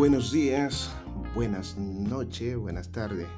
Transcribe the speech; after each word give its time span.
Buenos 0.00 0.32
días, 0.32 0.90
buenas 1.34 1.76
noches, 1.76 2.56
buenas 2.56 2.90
tardes, 2.90 3.28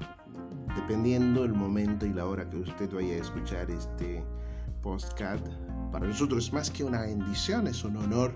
dependiendo 0.77 1.45
el 1.45 1.53
momento 1.53 2.07
y 2.07 2.13
la 2.13 2.25
hora 2.25 2.49
que 2.49 2.59
usted 2.59 2.89
vaya 2.93 3.15
a 3.15 3.17
escuchar 3.17 3.69
este 3.69 4.23
postcard. 4.81 5.43
Para 5.91 6.07
nosotros 6.07 6.47
es 6.47 6.53
más 6.53 6.71
que 6.71 6.85
una 6.85 7.01
bendición, 7.01 7.67
es 7.67 7.83
un 7.83 7.97
honor 7.97 8.33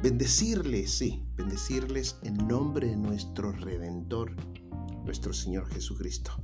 bendecirles, 0.00 0.92
sí, 0.92 1.26
bendecirles 1.34 2.20
en 2.22 2.36
nombre 2.46 2.86
de 2.86 2.96
nuestro 2.96 3.50
Redentor, 3.50 4.36
nuestro 5.04 5.32
Señor 5.32 5.66
Jesucristo. 5.66 6.40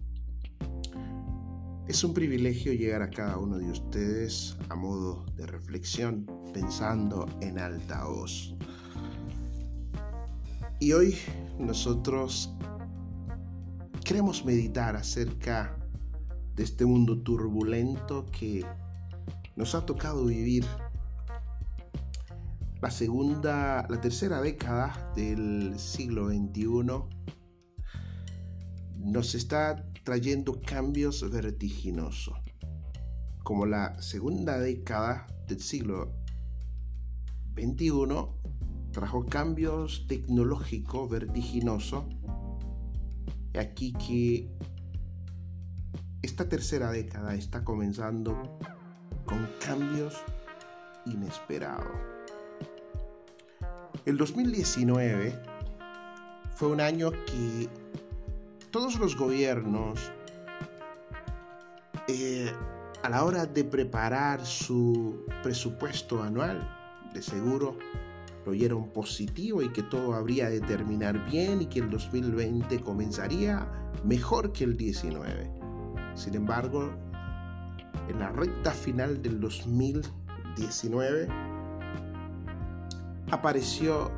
Es 1.87 2.03
un 2.03 2.15
privilegio 2.15 2.73
llegar 2.73 3.03
a 3.03 3.11
cada 3.11 3.39
uno 3.39 3.59
de 3.59 3.71
ustedes 3.71 4.57
a 4.71 4.75
modo 4.75 5.25
de 5.37 5.47
reflexión, 5.47 6.27
pensando 6.53 7.29
en 7.41 7.61
alta 7.61 8.07
voz. 8.07 8.57
Y 10.83 10.93
hoy 10.95 11.17
nosotros 11.61 12.51
queremos 14.05 14.45
meditar 14.45 14.97
acerca 14.97 15.79
de 16.57 16.65
este 16.65 16.85
mundo 16.85 17.23
turbulento 17.23 18.27
que 18.27 18.67
nos 19.55 19.77
ha 19.77 19.87
tocado 19.87 20.25
vivir. 20.25 20.67
La 22.81 22.91
segunda, 22.91 23.87
la 23.89 24.01
tercera 24.01 24.41
década 24.43 25.13
del 25.15 25.79
siglo 25.79 26.31
XXI 26.31 26.67
nos 28.99 29.37
está 29.37 29.89
trayendo 30.03 30.61
cambios 30.63 31.31
vertiginosos, 31.31 32.35
como 33.45 33.67
la 33.67 34.03
segunda 34.03 34.59
década 34.59 35.29
del 35.47 35.61
siglo 35.61 36.13
XXI 37.55 38.43
trajo 38.93 39.27
cambios 39.27 40.07
tecnológicos 40.07 41.11
vertiginosos. 41.11 42.05
Aquí 43.59 43.93
que 43.95 44.49
esta 46.23 46.49
tercera 46.49 46.91
década 46.91 47.35
está 47.35 47.65
comenzando 47.65 48.59
con 49.25 49.49
cambios 49.65 50.15
inesperados. 51.07 51.93
El 54.05 54.17
2019 54.17 55.43
fue 56.55 56.69
un 56.69 56.81
año 56.81 57.11
que 57.11 57.69
todos 58.71 58.99
los 58.99 59.17
gobiernos, 59.17 59.99
eh, 62.09 62.53
a 63.03 63.09
la 63.09 63.25
hora 63.25 63.47
de 63.47 63.65
preparar 63.65 64.45
su 64.45 65.25
presupuesto 65.43 66.23
anual, 66.23 66.69
de 67.13 67.23
seguro 67.23 67.77
lo 68.45 68.53
oyeron 68.53 68.89
positivo 68.91 69.63
y 69.63 69.71
que 69.71 69.83
todo 69.83 70.15
habría 70.15 70.49
de 70.49 70.61
terminar 70.61 71.25
bien 71.31 71.63
y 71.63 71.67
que 71.67 71.81
el 71.81 71.91
2020 71.91 72.81
comenzaría 72.81 73.67
mejor 74.05 74.53
que 74.53 74.65
el 74.65 74.77
19. 74.77 75.51
Sin 76.15 76.35
embargo, 76.35 76.91
en 78.09 78.19
la 78.19 78.31
recta 78.31 78.73
final 78.73 79.23
del 79.23 79.41
2019 79.41 81.29
apareció 83.31 84.11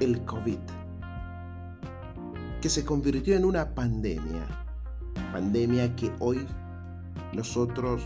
el 0.00 0.24
COVID 0.24 0.58
que 2.60 2.68
se 2.68 2.84
convirtió 2.84 3.36
en 3.36 3.44
una 3.44 3.74
pandemia. 3.74 4.46
Pandemia 5.32 5.94
que 5.96 6.12
hoy 6.20 6.46
nosotros 7.32 8.02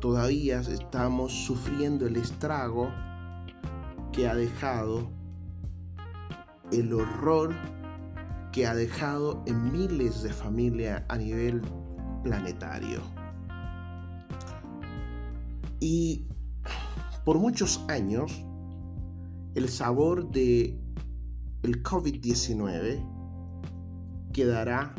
todavía 0.00 0.60
estamos 0.60 1.32
sufriendo 1.32 2.06
el 2.06 2.16
estrago 2.16 2.90
que 4.12 4.28
ha 4.28 4.34
dejado, 4.34 5.10
el 6.72 6.92
horror 6.92 7.54
que 8.52 8.66
ha 8.66 8.74
dejado 8.74 9.42
en 9.46 9.72
miles 9.72 10.22
de 10.22 10.32
familias 10.32 11.02
a 11.08 11.16
nivel 11.16 11.62
planetario. 12.22 13.00
Y 15.80 16.26
por 17.24 17.38
muchos 17.38 17.84
años, 17.88 18.44
el 19.54 19.68
sabor 19.68 20.30
de 20.30 20.80
el 21.62 21.82
COVID-19 21.82 23.04
quedará 24.32 24.94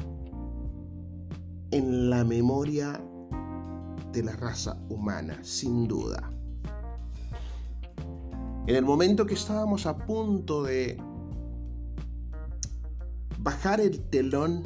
en 1.72 2.10
la 2.10 2.24
memoria 2.24 3.02
de 4.12 4.24
la 4.24 4.34
raza 4.34 4.78
humana, 4.90 5.40
sin 5.44 5.88
duda. 5.88 6.32
En 8.68 8.76
el 8.76 8.86
momento 8.86 9.26
que 9.26 9.34
estábamos 9.34 9.86
a 9.86 9.98
punto 9.98 10.64
de 10.64 11.02
bajar 13.40 13.82
el 13.82 14.02
telón 14.10 14.64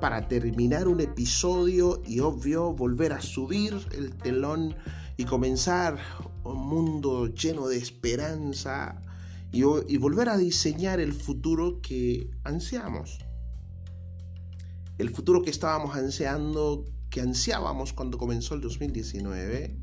para 0.00 0.26
terminar 0.28 0.88
un 0.88 1.00
episodio 1.00 2.02
y 2.06 2.20
obvio 2.20 2.72
volver 2.72 3.12
a 3.12 3.20
subir 3.20 3.74
el 3.92 4.14
telón 4.16 4.74
y 5.16 5.24
comenzar 5.24 5.98
un 6.44 6.66
mundo 6.66 7.26
lleno 7.28 7.68
de 7.68 7.78
esperanza, 7.78 9.00
y, 9.54 9.96
volver 9.98 10.28
a 10.28 10.36
diseñar 10.36 10.98
el 10.98 11.12
futuro 11.12 11.80
que 11.80 12.28
ansiamos. 12.42 13.18
El 14.98 15.10
futuro 15.10 15.42
que 15.42 15.50
estábamos 15.50 15.96
ansiando, 15.96 16.84
que 17.14 17.20
ansiábamos 17.20 17.92
cuando 17.92 18.18
comenzó 18.18 18.56
el 18.56 18.60
2019. 18.60 19.78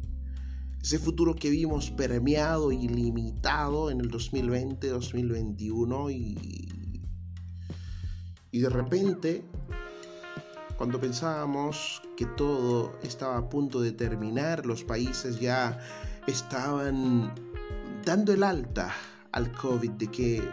Ese 0.81 0.99
futuro 0.99 1.33
que 1.33 1.49
vimos 1.49 1.89
permeado 1.89 2.73
y 2.73 2.89
limitado 2.89 3.89
en 3.89 4.01
el 4.01 4.09
2020, 4.09 4.89
2021 4.89 6.11
y, 6.11 6.69
y 8.51 8.59
de 8.59 8.69
repente, 8.69 9.45
cuando 10.77 10.99
pensábamos 10.99 12.01
que 12.17 12.25
todo 12.25 12.99
estaba 13.01 13.37
a 13.37 13.47
punto 13.47 13.79
de 13.79 13.93
terminar, 13.93 14.65
los 14.65 14.83
países 14.83 15.39
ya 15.39 15.79
estaban 16.27 17.33
dando 18.03 18.33
el 18.33 18.43
alta 18.43 18.93
al 19.31 19.53
COVID, 19.53 19.91
de 19.91 20.07
que 20.07 20.51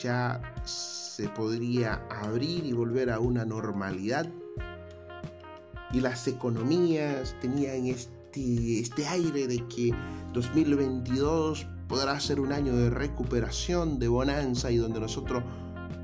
ya 0.00 0.42
se 0.64 1.28
podría 1.28 2.02
abrir 2.10 2.66
y 2.66 2.72
volver 2.72 3.08
a 3.08 3.20
una 3.20 3.44
normalidad. 3.44 4.28
Y 5.92 6.00
las 6.00 6.26
economías 6.28 7.34
tenían 7.40 7.86
este, 7.86 8.80
este 8.80 9.06
aire 9.06 9.46
de 9.46 9.66
que 9.68 9.94
2022 10.32 11.66
podrá 11.88 12.20
ser 12.20 12.40
un 12.40 12.52
año 12.52 12.76
de 12.76 12.90
recuperación, 12.90 13.98
de 13.98 14.08
bonanza 14.08 14.70
y 14.70 14.76
donde 14.76 15.00
nosotros 15.00 15.42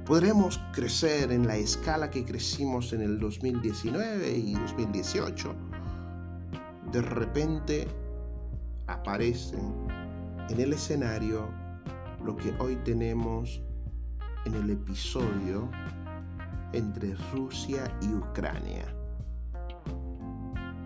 podremos 0.07 0.61
crecer 0.73 1.33
en 1.33 1.47
la 1.47 1.57
escala 1.57 2.11
que 2.11 2.25
crecimos 2.25 2.93
en 2.93 3.03
el 3.03 3.19
2019 3.19 4.37
y 4.37 4.55
2018. 4.55 5.55
De 6.93 7.03
repente 7.03 7.89
aparecen 8.87 9.73
en 10.49 10.61
el 10.61 10.73
escenario 10.73 11.49
lo 12.25 12.37
que 12.37 12.55
hoy 12.59 12.77
tenemos 12.85 13.61
en 14.45 14.55
el 14.55 14.71
episodio 14.71 15.71
entre 16.73 17.15
Rusia 17.33 17.85
y 18.03 18.09
Ucrania. 18.09 18.85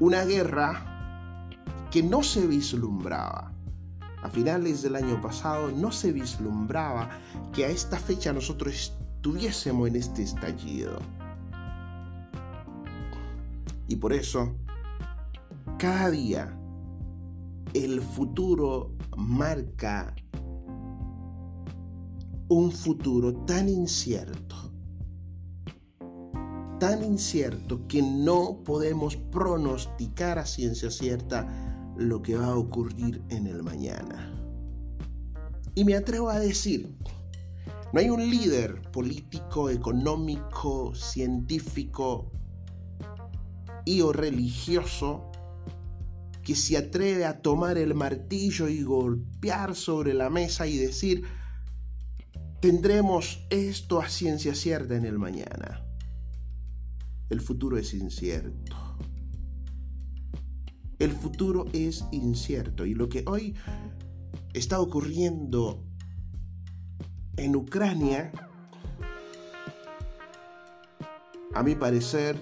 Una 0.00 0.24
guerra 0.24 1.48
que 1.90 2.02
no 2.02 2.22
se 2.22 2.46
vislumbraba. 2.46 3.52
A 4.22 4.28
finales 4.28 4.82
del 4.82 4.96
año 4.96 5.20
pasado 5.20 5.70
no 5.70 5.90
se 5.90 6.12
vislumbraba 6.12 7.10
que 7.52 7.64
a 7.64 7.68
esta 7.68 7.98
fecha 7.98 8.32
nosotros 8.32 8.92
estuviésemos 9.16 9.88
en 9.88 9.96
este 9.96 10.22
estallido. 10.22 10.98
Y 13.88 13.96
por 13.96 14.12
eso, 14.12 14.54
cada 15.78 16.10
día, 16.10 16.56
el 17.74 18.00
futuro 18.00 18.92
marca 19.16 20.14
un 22.48 22.70
futuro 22.72 23.34
tan 23.44 23.68
incierto, 23.68 24.47
tan 26.78 27.04
incierto 27.04 27.86
que 27.88 28.02
no 28.02 28.62
podemos 28.64 29.16
pronosticar 29.16 30.38
a 30.38 30.46
ciencia 30.46 30.90
cierta 30.90 31.46
lo 31.96 32.22
que 32.22 32.36
va 32.36 32.46
a 32.46 32.56
ocurrir 32.56 33.22
en 33.28 33.46
el 33.46 33.62
mañana. 33.62 34.32
Y 35.74 35.84
me 35.84 35.94
atrevo 35.94 36.30
a 36.30 36.38
decir, 36.38 36.96
no 37.92 38.00
hay 38.00 38.10
un 38.10 38.28
líder 38.28 38.82
político, 38.92 39.70
económico, 39.70 40.94
científico 40.94 42.30
y 43.84 44.00
o 44.00 44.12
religioso 44.12 45.30
que 46.42 46.54
se 46.54 46.76
atreve 46.76 47.24
a 47.24 47.42
tomar 47.42 47.78
el 47.78 47.94
martillo 47.94 48.68
y 48.68 48.82
golpear 48.82 49.74
sobre 49.74 50.14
la 50.14 50.30
mesa 50.30 50.66
y 50.66 50.76
decir, 50.76 51.24
tendremos 52.60 53.46
esto 53.50 54.00
a 54.00 54.08
ciencia 54.08 54.54
cierta 54.54 54.96
en 54.96 55.04
el 55.04 55.18
mañana. 55.18 55.87
El 57.30 57.40
futuro 57.40 57.76
es 57.76 57.94
incierto. 57.94 58.76
El 60.98 61.12
futuro 61.12 61.66
es 61.72 62.04
incierto 62.10 62.84
y 62.84 62.94
lo 62.94 63.08
que 63.08 63.24
hoy 63.26 63.54
está 64.52 64.80
ocurriendo 64.80 65.84
en 67.36 67.54
Ucrania, 67.54 68.32
a 71.54 71.62
mi 71.62 71.76
parecer, 71.76 72.36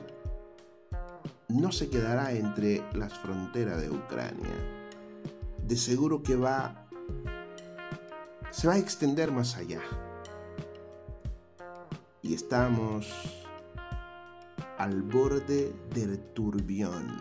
no 1.48 1.70
se 1.70 1.90
quedará 1.90 2.32
entre 2.32 2.82
las 2.94 3.12
fronteras 3.18 3.82
de 3.82 3.90
Ucrania. 3.90 4.54
De 5.66 5.76
seguro 5.76 6.22
que 6.22 6.36
va 6.36 6.86
se 8.50 8.68
va 8.68 8.74
a 8.74 8.78
extender 8.78 9.32
más 9.32 9.56
allá. 9.56 9.82
Y 12.22 12.32
estamos 12.32 13.45
al 14.86 15.02
borde 15.02 15.74
del 15.92 16.16
turbión, 16.32 17.18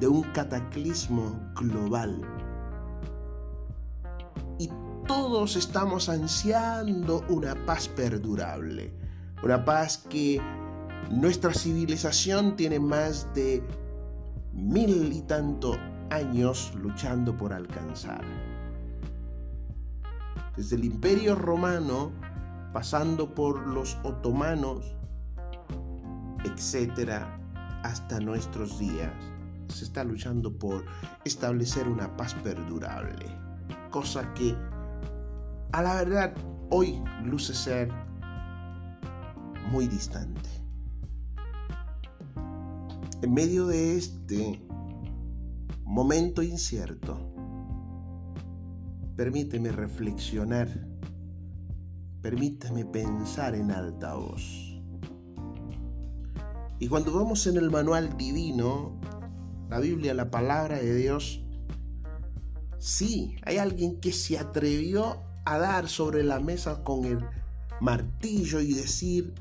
de 0.00 0.08
un 0.08 0.22
cataclismo 0.32 1.38
global. 1.54 2.22
Y 4.58 4.70
todos 5.06 5.56
estamos 5.56 6.08
ansiando 6.08 7.22
una 7.28 7.54
paz 7.66 7.86
perdurable, 7.88 8.94
una 9.42 9.62
paz 9.62 10.06
que 10.08 10.40
nuestra 11.10 11.52
civilización 11.52 12.56
tiene 12.56 12.80
más 12.80 13.28
de 13.34 13.62
mil 14.54 15.12
y 15.12 15.20
tanto 15.20 15.76
años 16.08 16.72
luchando 16.76 17.36
por 17.36 17.52
alcanzar. 17.52 18.24
Desde 20.56 20.76
el 20.76 20.84
imperio 20.86 21.34
romano, 21.34 22.10
pasando 22.72 23.34
por 23.34 23.66
los 23.66 23.98
otomanos, 24.02 24.96
etcétera, 26.44 27.40
hasta 27.82 28.20
nuestros 28.20 28.78
días, 28.78 29.12
se 29.68 29.84
está 29.84 30.04
luchando 30.04 30.56
por 30.56 30.84
establecer 31.24 31.88
una 31.88 32.16
paz 32.16 32.34
perdurable. 32.34 33.26
Cosa 33.90 34.32
que, 34.34 34.56
a 35.72 35.82
la 35.82 35.94
verdad, 35.96 36.34
hoy 36.70 37.02
luce 37.24 37.54
ser 37.54 37.90
muy 39.70 39.88
distante. 39.88 40.48
En 43.22 43.32
medio 43.32 43.66
de 43.66 43.96
este 43.96 44.62
momento 45.84 46.42
incierto, 46.42 47.18
permíteme 49.16 49.72
reflexionar, 49.72 50.68
permíteme 52.20 52.84
pensar 52.84 53.54
en 53.54 53.70
alta 53.70 54.14
voz. 54.14 54.73
Y 56.78 56.88
cuando 56.88 57.12
vamos 57.12 57.46
en 57.46 57.56
el 57.56 57.70
manual 57.70 58.16
divino, 58.16 58.98
la 59.70 59.78
Biblia, 59.80 60.12
la 60.14 60.30
palabra 60.30 60.78
de 60.78 60.94
Dios, 60.94 61.42
sí, 62.78 63.36
hay 63.44 63.58
alguien 63.58 64.00
que 64.00 64.12
se 64.12 64.38
atrevió 64.38 65.22
a 65.44 65.58
dar 65.58 65.88
sobre 65.88 66.24
la 66.24 66.40
mesa 66.40 66.82
con 66.82 67.04
el 67.04 67.18
martillo 67.80 68.60
y 68.60 68.74
decir 68.74 69.34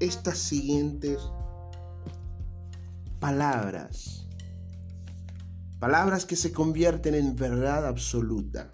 estas 0.00 0.38
siguientes 0.38 1.18
palabras. 3.20 4.26
Palabras 5.78 6.24
que 6.24 6.36
se 6.36 6.52
convierten 6.52 7.14
en 7.14 7.36
verdad 7.36 7.86
absoluta. 7.86 8.70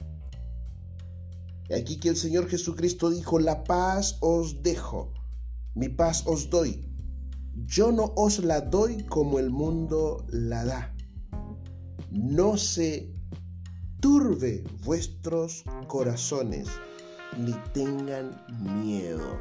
Aquí 1.77 1.99
que 2.01 2.09
el 2.09 2.17
Señor 2.17 2.49
Jesucristo 2.49 3.11
dijo, 3.11 3.39
la 3.39 3.63
paz 3.63 4.17
os 4.21 4.63
dejo, 4.63 5.13
mi 5.75 5.89
paz 5.89 6.25
os 6.27 6.51
doy. 6.51 6.90
Yo 7.55 7.93
no 7.93 8.13
os 8.17 8.39
la 8.45 8.61
doy 8.61 9.05
como 9.05 9.39
el 9.39 9.51
mundo 9.51 10.25
la 10.29 10.65
da. 10.65 10.95
No 12.11 12.57
se 12.57 13.13
turbe 14.01 14.65
vuestros 14.85 15.65
corazones, 15.87 16.69
ni 17.37 17.53
tengan 17.73 18.45
miedo. 18.83 19.39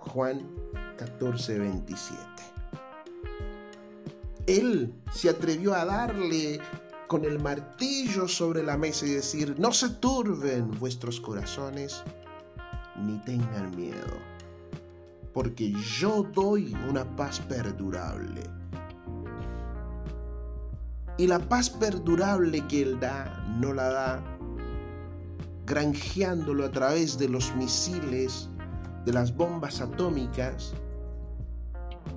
Juan 0.00 0.46
14, 0.98 1.58
27. 1.58 2.20
Él 4.46 4.94
se 5.12 5.30
atrevió 5.30 5.74
a 5.74 5.84
darle 5.84 6.60
con 7.06 7.24
el 7.24 7.38
martillo 7.38 8.28
sobre 8.28 8.62
la 8.62 8.76
mesa 8.76 9.06
y 9.06 9.10
decir, 9.10 9.58
no 9.58 9.72
se 9.72 9.88
turben 9.88 10.70
vuestros 10.78 11.20
corazones, 11.20 12.02
ni 12.96 13.18
tengan 13.20 13.74
miedo, 13.76 14.18
porque 15.34 15.72
yo 15.72 16.22
doy 16.32 16.74
una 16.88 17.04
paz 17.16 17.40
perdurable. 17.40 18.42
Y 21.18 21.26
la 21.26 21.40
paz 21.40 21.68
perdurable 21.68 22.66
que 22.68 22.82
Él 22.82 23.00
da, 23.00 23.44
no 23.60 23.72
la 23.72 23.88
da 23.90 24.24
granjeándolo 25.66 26.64
a 26.64 26.70
través 26.70 27.18
de 27.18 27.28
los 27.28 27.54
misiles, 27.56 28.48
de 29.04 29.12
las 29.12 29.34
bombas 29.34 29.80
atómicas 29.80 30.72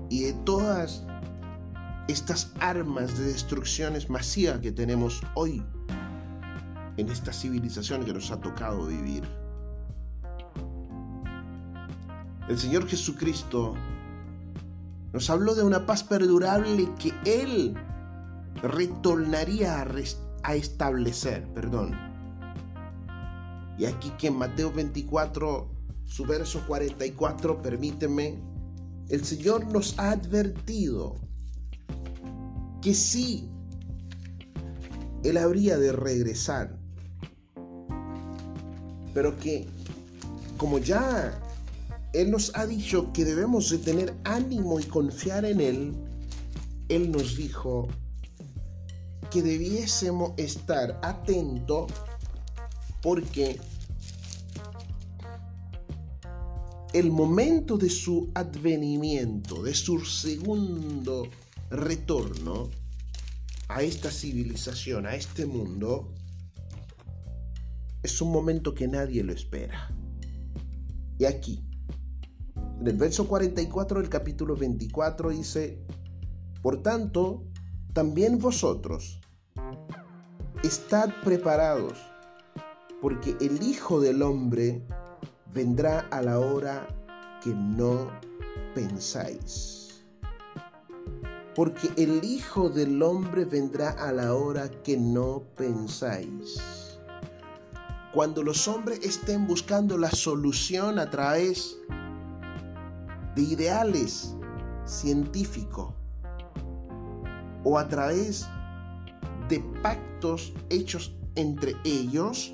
y 0.09 0.23
de 0.23 0.33
todas 0.45 1.03
estas 2.07 2.53
armas 2.59 3.17
de 3.17 3.25
destrucciones 3.25 4.09
masivas 4.09 4.59
que 4.59 4.71
tenemos 4.71 5.21
hoy 5.35 5.63
en 6.97 7.09
esta 7.09 7.33
civilización 7.33 8.05
que 8.05 8.13
nos 8.13 8.31
ha 8.31 8.39
tocado 8.39 8.87
vivir. 8.87 9.23
El 12.47 12.57
Señor 12.57 12.87
Jesucristo 12.87 13.73
nos 15.11 15.29
habló 15.29 15.53
de 15.53 15.63
una 15.63 15.85
paz 15.85 16.03
perdurable 16.03 16.89
que 16.97 17.13
Él 17.25 17.75
retornaría 18.61 19.85
a, 20.43 20.55
establecer, 20.55 21.45
perdón. 21.53 21.93
Y 23.77 23.85
aquí 23.85 24.11
que 24.17 24.27
en 24.27 24.37
Mateo 24.37 24.71
24, 24.71 25.69
su 26.05 26.25
verso 26.25 26.63
44, 26.67 27.61
permíteme, 27.61 28.39
el 29.09 29.25
Señor 29.25 29.67
nos 29.67 29.99
ha 29.99 30.11
advertido 30.11 31.15
que 32.81 32.93
sí, 32.93 33.49
él 35.23 35.37
habría 35.37 35.77
de 35.77 35.91
regresar, 35.91 36.77
pero 39.13 39.37
que 39.37 39.67
como 40.57 40.77
ya 40.77 41.37
él 42.13 42.31
nos 42.31 42.55
ha 42.55 42.65
dicho 42.65 43.11
que 43.13 43.25
debemos 43.25 43.69
de 43.69 43.77
tener 43.77 44.15
ánimo 44.23 44.79
y 44.79 44.83
confiar 44.83 45.45
en 45.45 45.61
él, 45.61 45.93
él 46.89 47.11
nos 47.11 47.35
dijo 47.35 47.87
que 49.29 49.41
debiésemos 49.41 50.31
estar 50.37 50.99
atentos 51.03 51.91
porque 53.01 53.59
el 56.93 57.11
momento 57.11 57.77
de 57.77 57.89
su 57.89 58.31
advenimiento, 58.33 59.61
de 59.61 59.73
su 59.73 60.03
segundo 60.05 61.27
retorno 61.69 62.69
a 63.67 63.83
esta 63.83 64.09
civilización, 64.09 65.05
a 65.05 65.15
este 65.15 65.45
mundo, 65.45 66.13
es 68.01 68.21
un 68.21 68.31
momento 68.31 68.73
que 68.73 68.87
nadie 68.87 69.23
lo 69.23 69.33
espera. 69.33 69.93
Y 71.19 71.25
aquí, 71.25 71.66
en 72.79 72.87
el 72.87 72.97
verso 72.97 73.27
44 73.27 73.99
del 73.99 74.09
capítulo 74.09 74.55
24 74.55 75.29
dice, 75.29 75.83
por 76.61 76.81
tanto, 76.81 77.43
también 77.93 78.39
vosotros, 78.39 79.19
estad 80.63 81.09
preparados, 81.23 81.97
porque 83.01 83.35
el 83.41 83.61
Hijo 83.63 83.99
del 83.99 84.21
Hombre 84.21 84.85
vendrá 85.53 85.99
a 86.11 86.21
la 86.21 86.39
hora 86.39 86.87
que 87.43 87.53
no 87.53 88.11
pensáis 88.75 89.77
porque 91.57 91.89
el 91.97 92.23
Hijo 92.23 92.69
del 92.69 93.01
Hombre 93.01 93.43
vendrá 93.43 93.89
a 93.89 94.11
la 94.11 94.35
hora 94.35 94.69
que 94.83 94.95
no 94.95 95.41
pensáis. 95.55 96.99
Cuando 98.13 98.43
los 98.43 98.67
hombres 98.67 98.99
estén 99.01 99.47
buscando 99.47 99.97
la 99.97 100.11
solución 100.11 100.99
a 100.99 101.09
través 101.09 101.79
de 101.89 102.06
ideales 103.41 104.35
científicos 104.85 105.93
o 107.63 107.77
a 107.77 107.87
través 107.87 108.47
de 109.49 109.59
pactos 109.81 110.53
hechos 110.69 111.15
entre 111.35 111.75
ellos, 111.83 112.53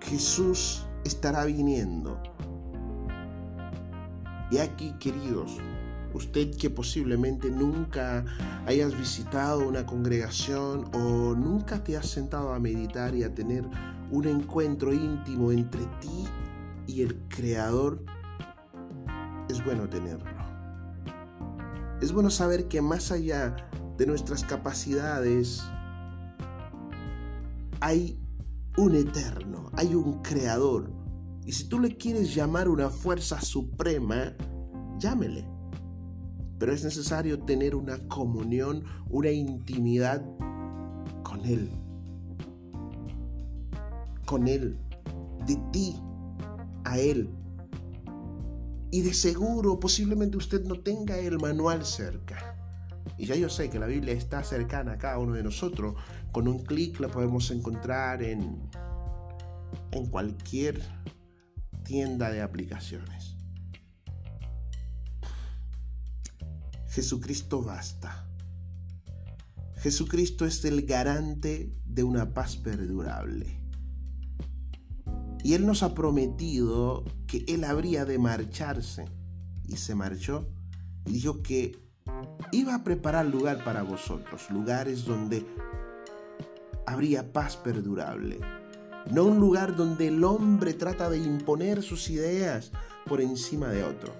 Jesús 0.00 0.86
estará 1.04 1.44
viniendo. 1.44 2.20
Y 4.50 4.58
aquí, 4.58 4.92
queridos, 5.00 5.58
usted 6.12 6.54
que 6.56 6.70
posiblemente 6.70 7.50
nunca 7.50 8.24
hayas 8.66 8.96
visitado 8.96 9.66
una 9.66 9.84
congregación 9.84 10.84
o 10.94 11.34
nunca 11.34 11.82
te 11.82 11.96
has 11.96 12.06
sentado 12.06 12.52
a 12.52 12.60
meditar 12.60 13.14
y 13.14 13.24
a 13.24 13.34
tener 13.34 13.64
un 14.10 14.26
encuentro 14.26 14.92
íntimo 14.92 15.50
entre 15.50 15.84
ti 16.00 16.24
y 16.86 17.02
el 17.02 17.16
Creador, 17.28 18.04
es 19.54 19.64
bueno 19.64 19.88
tenerlo. 19.88 20.30
Es 22.00 22.12
bueno 22.12 22.28
saber 22.28 22.66
que 22.66 22.82
más 22.82 23.12
allá 23.12 23.54
de 23.96 24.06
nuestras 24.06 24.42
capacidades 24.42 25.62
hay 27.80 28.18
un 28.76 28.96
eterno, 28.96 29.70
hay 29.74 29.94
un 29.94 30.22
creador. 30.22 30.90
Y 31.46 31.52
si 31.52 31.68
tú 31.68 31.78
le 31.78 31.96
quieres 31.96 32.34
llamar 32.34 32.68
una 32.68 32.90
fuerza 32.90 33.40
suprema, 33.40 34.34
llámele. 34.98 35.46
Pero 36.58 36.72
es 36.72 36.82
necesario 36.82 37.38
tener 37.40 37.76
una 37.76 37.98
comunión, 38.08 38.82
una 39.08 39.30
intimidad 39.30 40.24
con 41.22 41.44
Él. 41.44 41.70
Con 44.26 44.48
Él. 44.48 44.78
De 45.46 45.56
ti 45.70 45.94
a 46.84 46.98
Él. 46.98 47.30
Y 48.94 49.02
de 49.02 49.12
seguro, 49.12 49.80
posiblemente 49.80 50.36
usted 50.36 50.62
no 50.62 50.78
tenga 50.78 51.18
el 51.18 51.40
manual 51.40 51.84
cerca. 51.84 52.56
Y 53.18 53.26
ya 53.26 53.34
yo 53.34 53.48
sé 53.48 53.68
que 53.68 53.80
la 53.80 53.86
Biblia 53.86 54.14
está 54.14 54.44
cercana 54.44 54.92
a 54.92 54.98
cada 54.98 55.18
uno 55.18 55.32
de 55.32 55.42
nosotros. 55.42 55.96
Con 56.30 56.46
un 56.46 56.60
clic 56.60 57.00
la 57.00 57.08
podemos 57.08 57.50
encontrar 57.50 58.22
en, 58.22 58.70
en 59.90 60.06
cualquier 60.06 60.80
tienda 61.82 62.30
de 62.30 62.40
aplicaciones. 62.40 63.36
Jesucristo 66.86 67.64
basta. 67.64 68.28
Jesucristo 69.78 70.46
es 70.46 70.64
el 70.64 70.86
garante 70.86 71.74
de 71.84 72.04
una 72.04 72.32
paz 72.32 72.56
perdurable. 72.58 73.63
Y 75.44 75.52
Él 75.52 75.66
nos 75.66 75.82
ha 75.82 75.94
prometido 75.94 77.04
que 77.26 77.44
Él 77.46 77.64
habría 77.64 78.06
de 78.06 78.18
marcharse. 78.18 79.04
Y 79.68 79.76
se 79.76 79.94
marchó 79.94 80.48
y 81.04 81.12
dijo 81.12 81.42
que 81.42 81.78
iba 82.50 82.74
a 82.74 82.82
preparar 82.82 83.26
lugar 83.26 83.62
para 83.62 83.82
vosotros, 83.82 84.50
lugares 84.50 85.04
donde 85.04 85.46
habría 86.86 87.30
paz 87.30 87.58
perdurable. 87.58 88.40
No 89.10 89.24
un 89.24 89.38
lugar 89.38 89.76
donde 89.76 90.08
el 90.08 90.24
hombre 90.24 90.72
trata 90.72 91.10
de 91.10 91.18
imponer 91.18 91.82
sus 91.82 92.08
ideas 92.08 92.72
por 93.06 93.20
encima 93.20 93.68
de 93.68 93.84
otro. 93.84 94.14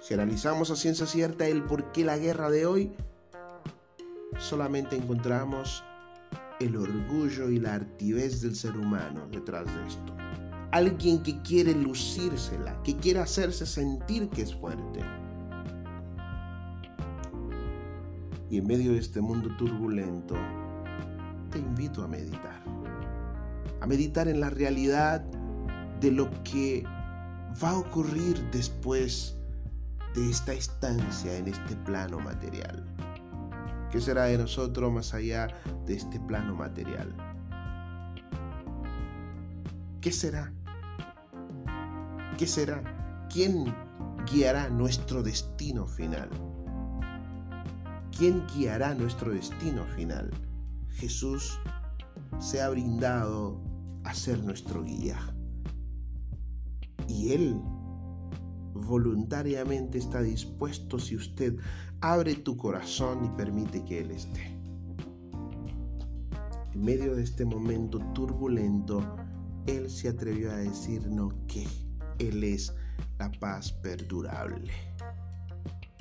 Si 0.00 0.14
analizamos 0.14 0.70
a 0.70 0.76
ciencia 0.76 1.04
cierta 1.04 1.48
el 1.48 1.64
por 1.64 1.90
qué 1.90 2.04
la 2.04 2.16
guerra 2.16 2.48
de 2.48 2.66
hoy, 2.66 2.92
solamente 4.38 4.94
encontramos 4.94 5.82
el 6.60 6.76
orgullo 6.76 7.50
y 7.50 7.58
la 7.58 7.74
artivez 7.74 8.40
del 8.40 8.54
ser 8.54 8.76
humano 8.76 9.26
detrás 9.32 9.66
de 9.66 9.86
esto 9.88 10.29
alguien 10.72 11.22
que 11.22 11.40
quiere 11.42 11.74
lucírsela, 11.74 12.80
que 12.82 12.96
quiere 12.96 13.20
hacerse 13.20 13.66
sentir 13.66 14.28
que 14.28 14.42
es 14.42 14.54
fuerte. 14.54 15.00
Y 18.48 18.58
en 18.58 18.66
medio 18.66 18.92
de 18.92 18.98
este 18.98 19.20
mundo 19.20 19.48
turbulento, 19.56 20.34
te 21.50 21.58
invito 21.58 22.02
a 22.02 22.08
meditar. 22.08 22.62
A 23.80 23.86
meditar 23.86 24.28
en 24.28 24.40
la 24.40 24.50
realidad 24.50 25.20
de 26.00 26.10
lo 26.10 26.30
que 26.42 26.84
va 27.62 27.70
a 27.70 27.78
ocurrir 27.78 28.42
después 28.50 29.36
de 30.14 30.30
esta 30.30 30.52
estancia 30.52 31.36
en 31.36 31.48
este 31.48 31.76
plano 31.76 32.18
material. 32.18 32.84
¿Qué 33.90 34.00
será 34.00 34.24
de 34.24 34.38
nosotros 34.38 34.92
más 34.92 35.14
allá 35.14 35.48
de 35.86 35.94
este 35.94 36.20
plano 36.20 36.54
material? 36.54 37.12
¿Qué 40.00 40.12
será? 40.12 40.52
¿Qué 42.40 42.46
será? 42.46 43.28
¿Quién 43.30 43.66
guiará 44.32 44.70
nuestro 44.70 45.22
destino 45.22 45.86
final? 45.86 46.30
¿Quién 48.16 48.46
guiará 48.46 48.94
nuestro 48.94 49.32
destino 49.32 49.84
final? 49.94 50.30
Jesús 50.88 51.60
se 52.38 52.62
ha 52.62 52.70
brindado 52.70 53.60
a 54.04 54.14
ser 54.14 54.42
nuestro 54.42 54.82
guía. 54.82 55.18
Y 57.08 57.32
Él 57.34 57.60
voluntariamente 58.72 59.98
está 59.98 60.22
dispuesto 60.22 60.98
si 60.98 61.16
usted 61.16 61.58
abre 62.00 62.36
tu 62.36 62.56
corazón 62.56 63.22
y 63.22 63.28
permite 63.36 63.84
que 63.84 64.00
Él 64.00 64.12
esté. 64.12 64.46
En 66.72 66.82
medio 66.82 67.14
de 67.16 67.22
este 67.22 67.44
momento 67.44 67.98
turbulento, 68.14 69.04
Él 69.66 69.90
se 69.90 70.08
atrevió 70.08 70.50
a 70.50 70.56
decirnos 70.56 71.34
que 71.46 71.89
él 72.20 72.44
es 72.44 72.74
la 73.18 73.30
paz 73.32 73.72
perdurable. 73.72 74.72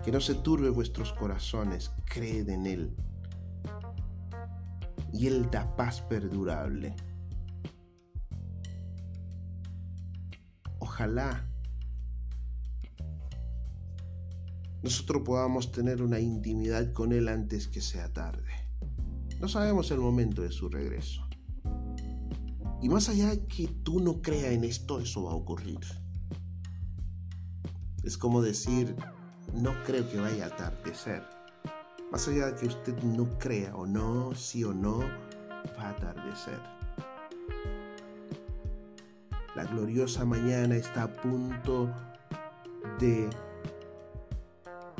Que 0.03 0.11
no 0.11 0.19
se 0.19 0.35
turbe 0.35 0.69
vuestros 0.69 1.13
corazones, 1.13 1.91
creed 2.05 2.49
en 2.49 2.65
Él. 2.65 2.95
Y 5.13 5.27
Él 5.27 5.49
da 5.49 5.75
paz 5.75 6.01
perdurable. 6.01 6.95
Ojalá 10.79 11.45
nosotros 14.81 15.23
podamos 15.25 15.71
tener 15.71 16.01
una 16.01 16.19
intimidad 16.19 16.93
con 16.93 17.11
Él 17.11 17.27
antes 17.27 17.67
que 17.67 17.81
sea 17.81 18.11
tarde. 18.13 18.51
No 19.39 19.47
sabemos 19.47 19.91
el 19.91 19.99
momento 19.99 20.41
de 20.41 20.51
su 20.51 20.69
regreso. 20.69 21.25
Y 22.81 22.87
más 22.87 23.09
allá 23.09 23.29
de 23.29 23.45
que 23.45 23.67
tú 23.67 23.99
no 23.99 24.21
creas 24.21 24.53
en 24.53 24.63
esto, 24.63 24.99
eso 24.99 25.23
va 25.25 25.31
a 25.31 25.35
ocurrir. 25.35 25.79
Es 28.09 28.17
como 28.17 28.41
decir, 28.41 28.95
no 29.53 29.71
creo 29.85 30.09
que 30.09 30.19
vaya 30.19 30.45
a 30.45 30.47
atardecer. 30.47 31.21
Más 32.11 32.27
allá 32.27 32.47
de 32.47 32.55
que 32.55 32.65
usted 32.65 33.03
no 33.03 33.37
crea 33.37 33.75
o 33.75 33.85
no, 33.85 34.33
sí 34.33 34.63
o 34.63 34.73
no, 34.73 35.01
va 35.77 35.83
a 35.83 35.89
atardecer. 35.89 36.59
La 39.55 39.63
gloriosa 39.65 40.25
mañana 40.25 40.75
está 40.75 41.03
a 41.03 41.07
punto 41.07 41.93
de 42.99 43.29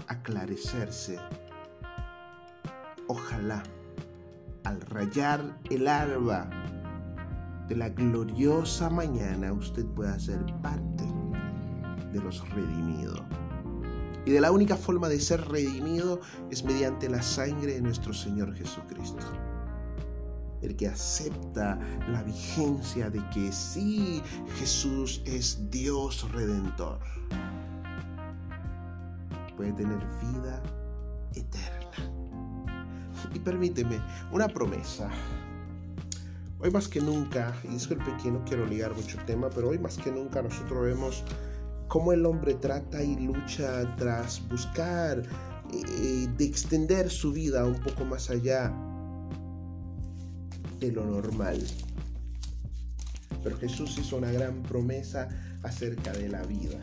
aclarecerse. 0.05 1.17
Ojalá 3.07 3.63
al 4.65 4.81
rayar 4.81 5.57
el 5.71 5.87
alba 5.87 6.47
de 7.67 7.75
la 7.75 7.89
gloriosa 7.89 8.91
mañana 8.91 9.51
usted 9.51 9.87
pueda 9.87 10.19
ser 10.19 10.45
parte 10.61 11.08
de 12.11 12.19
los 12.19 12.47
redimidos. 12.49 13.21
Y 14.25 14.31
de 14.31 14.41
la 14.41 14.51
única 14.51 14.75
forma 14.75 15.09
de 15.09 15.19
ser 15.19 15.41
redimido 15.47 16.19
es 16.51 16.63
mediante 16.63 17.09
la 17.09 17.21
sangre 17.21 17.73
de 17.73 17.81
nuestro 17.81 18.13
Señor 18.13 18.53
Jesucristo. 18.53 19.25
El 20.61 20.75
que 20.75 20.87
acepta 20.87 21.79
la 22.09 22.21
vigencia 22.23 23.09
de 23.09 23.27
que 23.29 23.51
sí, 23.51 24.21
Jesús 24.57 25.21
es 25.25 25.69
Dios 25.71 26.29
redentor, 26.31 26.99
puede 29.55 29.71
tener 29.73 29.99
vida 30.21 30.61
eterna. 31.33 31.89
Y 33.33 33.39
permíteme 33.39 33.99
una 34.31 34.47
promesa. 34.47 35.09
Hoy 36.59 36.71
más 36.71 36.89
que 36.89 36.99
nunca, 36.99 37.53
y 37.63 37.69
disculpe 37.69 38.11
que 38.21 38.31
no 38.31 38.43
quiero 38.43 38.65
ligar 38.65 38.93
mucho 38.93 39.17
tema, 39.25 39.49
pero 39.49 39.69
hoy 39.69 39.79
más 39.79 39.97
que 39.97 40.11
nunca 40.11 40.41
nosotros 40.41 40.83
vemos 40.83 41.23
cómo 41.89 42.13
el 42.13 42.25
hombre 42.25 42.53
trata 42.53 43.03
y 43.03 43.15
lucha 43.15 43.95
tras 43.97 44.47
buscar 44.47 45.23
eh, 45.73 46.27
de 46.37 46.45
extender 46.45 47.09
su 47.09 47.33
vida 47.33 47.65
un 47.65 47.79
poco 47.81 48.05
más 48.05 48.29
allá 48.29 48.71
de 50.79 50.91
lo 50.91 51.03
normal. 51.03 51.61
Pero 53.43 53.57
Jesús 53.57 53.97
hizo 53.97 54.17
una 54.17 54.31
gran 54.31 54.61
promesa 54.63 55.27
acerca 55.63 56.13
de 56.13 56.29
la 56.29 56.43
vida. 56.43 56.77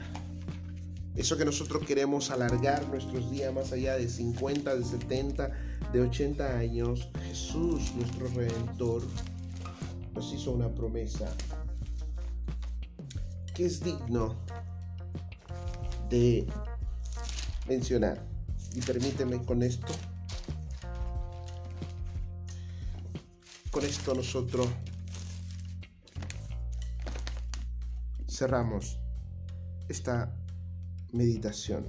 Eso 1.15 1.39
que 1.39 1.45
nosotros 1.45 1.87
queremos 1.87 2.31
alargar 2.31 2.87
nuestros 2.89 3.31
días 3.31 3.55
más 3.55 3.73
allá 3.73 3.97
de 3.97 4.09
50, 4.09 4.75
de 4.75 4.85
70, 4.85 5.51
de 5.93 6.01
80 6.01 6.59
años, 6.59 7.09
Jesús, 7.29 7.95
nuestro 7.95 8.27
Redentor, 8.35 9.03
nos 10.15 10.35
hizo 10.35 10.51
una 10.51 10.69
promesa 10.69 11.33
que 13.55 13.65
es 13.65 13.83
digno 13.83 14.35
de 16.09 16.47
mencionar. 17.69 18.27
Y 18.75 18.81
permíteme 18.81 19.43
con 19.45 19.63
esto, 19.63 19.93
con 23.71 23.85
esto 23.85 24.15
nosotros 24.15 24.69
cerramos 28.29 28.99
esta 29.89 30.37
meditación. 31.13 31.87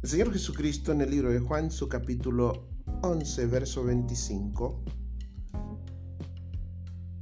El 0.00 0.08
Señor 0.08 0.32
Jesucristo 0.32 0.92
en 0.92 1.02
el 1.02 1.10
libro 1.10 1.30
de 1.30 1.40
Juan, 1.40 1.70
su 1.70 1.88
capítulo 1.88 2.68
11, 3.02 3.46
verso 3.46 3.84
25, 3.84 4.84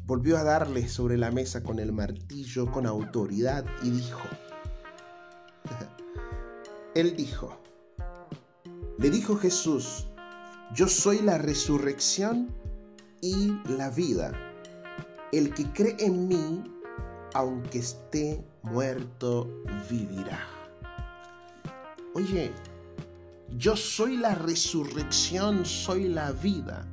volvió 0.04 0.38
a 0.38 0.44
darle 0.44 0.86
sobre 0.88 1.16
la 1.16 1.32
mesa 1.32 1.64
con 1.64 1.80
el 1.80 1.92
martillo 1.92 2.70
con 2.70 2.86
autoridad 2.86 3.64
y 3.82 3.90
dijo, 3.90 4.20
él 6.96 7.14
dijo, 7.14 7.54
le 8.98 9.10
dijo 9.10 9.36
Jesús, 9.36 10.06
yo 10.74 10.88
soy 10.88 11.20
la 11.20 11.36
resurrección 11.36 12.48
y 13.20 13.52
la 13.68 13.90
vida. 13.90 14.32
el 15.32 15.52
que 15.52 15.70
cree 15.72 15.96
en 15.98 16.26
mí, 16.28 16.64
aunque 17.34 17.80
esté 17.80 18.42
muerto, 18.62 19.46
vivirá. 19.90 20.40
Oye, 22.14 22.50
yo 23.58 23.76
soy 23.76 24.16
la 24.16 24.34
resurrección, 24.34 25.66
soy 25.66 26.08
la 26.08 26.32
vida. 26.32 26.86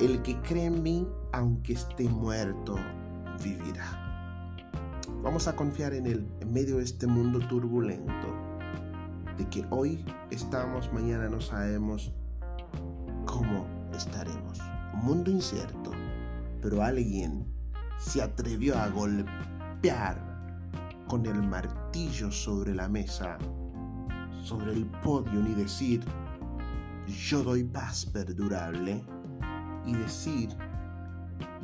El 0.00 0.20
que 0.22 0.36
cree 0.40 0.64
en 0.64 0.82
mí, 0.82 1.06
aunque 1.32 1.74
esté 1.74 2.08
muerto, 2.08 2.74
vivirá. 3.44 4.08
Vamos 5.22 5.46
a 5.46 5.54
confiar 5.54 5.94
en 5.94 6.06
Él 6.06 6.28
en 6.40 6.52
medio 6.52 6.78
de 6.78 6.84
este 6.84 7.06
mundo 7.06 7.38
turbulento, 7.46 8.47
de 9.38 9.48
que 9.48 9.64
hoy 9.70 10.04
estamos, 10.30 10.92
mañana 10.92 11.28
no 11.28 11.40
sabemos 11.40 12.12
cómo 13.24 13.66
estaremos. 13.94 14.58
Un 14.94 15.04
mundo 15.04 15.30
incierto, 15.30 15.92
pero 16.60 16.82
alguien 16.82 17.46
se 17.98 18.20
atrevió 18.20 18.76
a 18.76 18.88
golpear 18.88 20.28
con 21.06 21.24
el 21.24 21.40
martillo 21.42 22.32
sobre 22.32 22.74
la 22.74 22.88
mesa, 22.88 23.38
sobre 24.42 24.72
el 24.72 24.86
podio 24.86 25.40
y 25.40 25.54
decir, 25.54 26.04
yo 27.06 27.42
doy 27.44 27.62
paz 27.64 28.04
perdurable 28.06 29.04
y 29.86 29.94
decir, 29.94 30.50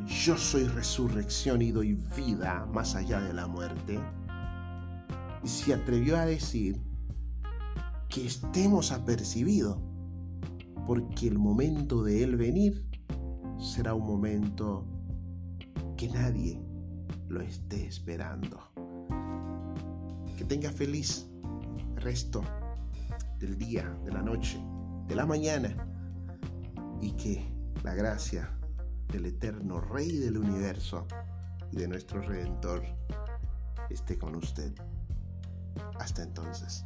yo 0.07 0.39
soy 0.39 0.69
resurrección 0.69 1.61
y 1.61 1.73
doy 1.73 1.95
vida 2.17 2.67
más 2.73 2.95
allá 2.95 3.21
de 3.21 3.35
la 3.35 3.47
muerte. 3.49 3.99
Y 5.43 5.49
se 5.49 5.75
atrevió 5.75 6.17
a 6.17 6.25
decir 6.25 6.81
que 8.15 8.27
estemos 8.27 8.93
apercibidos, 8.93 9.77
porque 10.87 11.27
el 11.27 11.37
momento 11.37 12.05
de 12.05 12.23
Él 12.23 12.37
venir 12.37 12.89
será 13.59 13.93
un 13.93 14.07
momento 14.07 14.87
que 15.97 16.09
nadie 16.09 16.63
lo 17.27 17.41
esté 17.41 17.89
esperando. 17.89 18.61
Que 20.37 20.45
tenga 20.45 20.71
feliz 20.71 21.29
resto 21.97 22.45
del 23.41 23.59
día, 23.59 23.91
de 24.05 24.13
la 24.13 24.23
noche, 24.23 24.63
de 25.09 25.17
la 25.17 25.27
mañana 25.27 25.75
y 27.01 27.11
que 27.15 27.45
la 27.83 27.97
gracia 27.97 28.49
del 29.09 29.27
eterno 29.27 29.81
Rey 29.81 30.19
del 30.19 30.39
universo 30.39 31.09
y 31.73 31.79
de 31.79 31.89
nuestro 31.89 32.23
Redentor 32.23 32.85
esté 33.91 34.17
con 34.17 34.37
usted. 34.37 34.73
Hasta 35.99 36.23
entonces. 36.23 36.85